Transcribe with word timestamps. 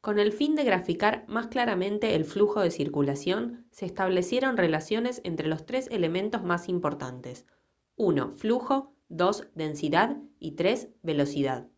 con 0.00 0.18
el 0.18 0.32
fin 0.32 0.54
de 0.54 0.64
graficar 0.64 1.26
más 1.28 1.48
claramente 1.48 2.14
el 2.14 2.24
flujo 2.24 2.60
de 2.62 2.70
circulación 2.70 3.66
se 3.70 3.84
establecieron 3.84 4.56
relaciones 4.56 5.20
entre 5.22 5.48
los 5.48 5.66
tres 5.66 5.86
elementos 5.90 6.42
más 6.44 6.66
importantes: 6.66 7.44
1 7.96 8.36
flujo 8.38 8.94
2 9.10 9.48
densidad 9.54 10.16
y 10.38 10.52
3 10.52 10.88
velocidad 11.02 11.68